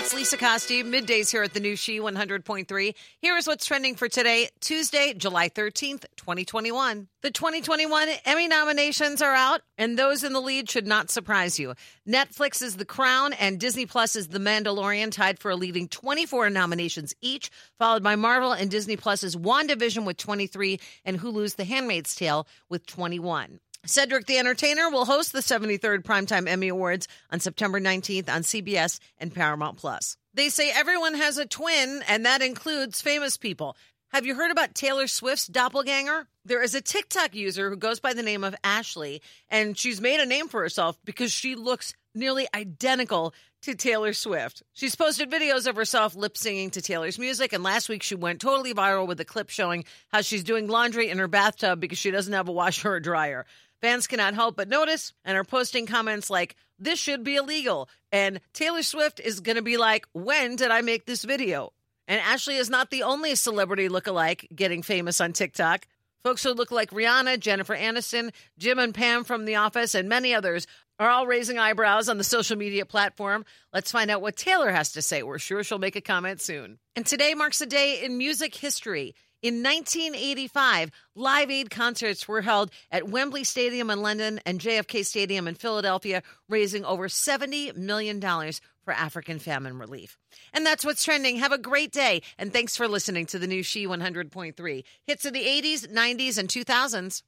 it's 0.00 0.14
Lisa 0.14 0.38
Costi. 0.38 0.82
Middays 0.82 1.30
here 1.30 1.42
at 1.42 1.52
the 1.52 1.60
new 1.60 1.76
She 1.76 2.00
100.3. 2.00 2.94
Here 3.18 3.36
is 3.36 3.46
what's 3.46 3.66
trending 3.66 3.94
for 3.96 4.08
today, 4.08 4.48
Tuesday, 4.58 5.12
July 5.12 5.50
13th, 5.50 6.06
2021. 6.16 7.06
The 7.20 7.30
2021 7.30 8.08
Emmy 8.24 8.48
nominations 8.48 9.20
are 9.20 9.34
out, 9.34 9.60
and 9.76 9.98
those 9.98 10.24
in 10.24 10.32
the 10.32 10.40
lead 10.40 10.70
should 10.70 10.86
not 10.86 11.10
surprise 11.10 11.58
you. 11.58 11.74
Netflix 12.08 12.62
is 12.62 12.76
The 12.76 12.86
Crown, 12.86 13.34
and 13.34 13.60
Disney 13.60 13.84
Plus 13.84 14.16
is 14.16 14.28
The 14.28 14.38
Mandalorian, 14.38 15.12
tied 15.12 15.38
for 15.38 15.50
a 15.50 15.56
leading 15.56 15.86
24 15.86 16.48
nominations 16.48 17.12
each, 17.20 17.50
followed 17.78 18.02
by 18.02 18.16
Marvel 18.16 18.52
and 18.52 18.70
Disney 18.70 18.96
Plus's 18.96 19.36
WandaVision 19.36 20.06
with 20.06 20.16
23, 20.16 20.80
and 21.04 21.18
Hulu's 21.18 21.56
The 21.56 21.64
Handmaid's 21.64 22.14
Tale 22.14 22.48
with 22.70 22.86
21. 22.86 23.60
Cedric 23.86 24.26
the 24.26 24.38
Entertainer 24.38 24.90
will 24.90 25.06
host 25.06 25.32
the 25.32 25.40
73rd 25.40 26.02
Primetime 26.02 26.46
Emmy 26.46 26.68
Awards 26.68 27.08
on 27.30 27.40
September 27.40 27.80
19th 27.80 28.28
on 28.28 28.42
CBS 28.42 29.00
and 29.18 29.34
Paramount 29.34 29.78
Plus. 29.78 30.16
They 30.34 30.50
say 30.50 30.70
everyone 30.70 31.14
has 31.14 31.38
a 31.38 31.46
twin, 31.46 32.02
and 32.06 32.26
that 32.26 32.42
includes 32.42 33.00
famous 33.00 33.36
people. 33.36 33.76
Have 34.12 34.26
you 34.26 34.34
heard 34.34 34.50
about 34.50 34.74
Taylor 34.74 35.06
Swift's 35.06 35.46
doppelganger? 35.46 36.26
There 36.44 36.62
is 36.62 36.74
a 36.74 36.80
TikTok 36.80 37.34
user 37.34 37.70
who 37.70 37.76
goes 37.76 38.00
by 38.00 38.12
the 38.12 38.22
name 38.22 38.44
of 38.44 38.54
Ashley, 38.62 39.22
and 39.48 39.78
she's 39.78 40.00
made 40.00 40.20
a 40.20 40.26
name 40.26 40.48
for 40.48 40.60
herself 40.60 40.98
because 41.04 41.32
she 41.32 41.54
looks 41.54 41.94
nearly 42.14 42.48
identical 42.54 43.34
to 43.62 43.74
Taylor 43.74 44.12
Swift. 44.12 44.62
She's 44.72 44.96
posted 44.96 45.30
videos 45.30 45.66
of 45.66 45.76
herself 45.76 46.14
lip 46.14 46.36
singing 46.36 46.70
to 46.70 46.82
Taylor's 46.82 47.18
music, 47.18 47.52
and 47.52 47.62
last 47.62 47.88
week 47.88 48.02
she 48.02 48.14
went 48.14 48.40
totally 48.40 48.74
viral 48.74 49.06
with 49.06 49.20
a 49.20 49.24
clip 49.24 49.48
showing 49.48 49.84
how 50.08 50.22
she's 50.22 50.44
doing 50.44 50.66
laundry 50.66 51.08
in 51.08 51.18
her 51.18 51.28
bathtub 51.28 51.80
because 51.80 51.98
she 51.98 52.10
doesn't 52.10 52.32
have 52.32 52.48
a 52.48 52.52
washer 52.52 52.94
or 52.94 53.00
dryer. 53.00 53.46
Fans 53.80 54.06
cannot 54.06 54.34
help 54.34 54.56
but 54.56 54.68
notice 54.68 55.12
and 55.24 55.36
are 55.36 55.44
posting 55.44 55.86
comments 55.86 56.30
like, 56.30 56.56
this 56.78 56.98
should 56.98 57.24
be 57.24 57.36
illegal. 57.36 57.88
And 58.12 58.40
Taylor 58.52 58.82
Swift 58.82 59.20
is 59.20 59.40
going 59.40 59.56
to 59.56 59.62
be 59.62 59.76
like, 59.76 60.06
when 60.12 60.56
did 60.56 60.70
I 60.70 60.82
make 60.82 61.06
this 61.06 61.24
video? 61.24 61.72
And 62.08 62.20
Ashley 62.20 62.56
is 62.56 62.70
not 62.70 62.90
the 62.90 63.04
only 63.04 63.34
celebrity 63.34 63.88
look-alike 63.88 64.48
getting 64.54 64.82
famous 64.82 65.20
on 65.20 65.32
TikTok. 65.32 65.86
Folks 66.24 66.42
who 66.42 66.52
look 66.52 66.70
like 66.70 66.90
Rihanna, 66.90 67.40
Jennifer 67.40 67.74
Aniston, 67.74 68.32
Jim 68.58 68.78
and 68.78 68.94
Pam 68.94 69.24
from 69.24 69.44
The 69.44 69.56
Office, 69.56 69.94
and 69.94 70.08
many 70.08 70.34
others 70.34 70.66
are 70.98 71.08
all 71.08 71.26
raising 71.26 71.58
eyebrows 71.58 72.10
on 72.10 72.18
the 72.18 72.24
social 72.24 72.58
media 72.58 72.84
platform. 72.84 73.46
Let's 73.72 73.90
find 73.90 74.10
out 74.10 74.20
what 74.20 74.36
Taylor 74.36 74.70
has 74.70 74.92
to 74.92 75.02
say. 75.02 75.22
We're 75.22 75.38
sure 75.38 75.64
she'll 75.64 75.78
make 75.78 75.96
a 75.96 76.02
comment 76.02 76.42
soon. 76.42 76.78
And 76.94 77.06
today 77.06 77.34
marks 77.34 77.62
a 77.62 77.66
day 77.66 78.02
in 78.04 78.18
music 78.18 78.54
history. 78.54 79.14
In 79.42 79.62
1985, 79.62 80.90
Live 81.14 81.50
Aid 81.50 81.70
concerts 81.70 82.28
were 82.28 82.42
held 82.42 82.70
at 82.92 83.08
Wembley 83.08 83.42
Stadium 83.42 83.88
in 83.88 84.02
London 84.02 84.38
and 84.44 84.60
JFK 84.60 85.02
Stadium 85.04 85.48
in 85.48 85.54
Philadelphia, 85.54 86.22
raising 86.50 86.84
over 86.84 87.08
$70 87.08 87.74
million 87.74 88.20
for 88.20 88.92
African 88.92 89.38
famine 89.38 89.78
relief. 89.78 90.18
And 90.52 90.66
that's 90.66 90.84
what's 90.84 91.02
trending. 91.02 91.36
Have 91.36 91.52
a 91.52 91.58
great 91.58 91.90
day, 91.90 92.20
and 92.38 92.52
thanks 92.52 92.76
for 92.76 92.86
listening 92.86 93.24
to 93.26 93.38
the 93.38 93.46
new 93.46 93.62
She 93.62 93.86
100.3. 93.86 94.84
Hits 95.06 95.24
of 95.24 95.32
the 95.32 95.44
80s, 95.44 95.90
90s, 95.90 96.36
and 96.36 96.48
2000s. 96.48 97.22